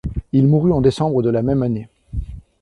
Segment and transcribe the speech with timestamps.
[0.31, 1.87] Il mourut en décembre de la même année.